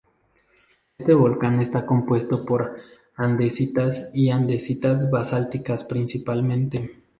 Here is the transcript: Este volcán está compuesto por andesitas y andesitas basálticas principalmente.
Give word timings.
Este 0.97 1.13
volcán 1.13 1.61
está 1.61 1.85
compuesto 1.85 2.43
por 2.43 2.75
andesitas 3.15 4.09
y 4.15 4.31
andesitas 4.31 5.11
basálticas 5.11 5.83
principalmente. 5.83 7.03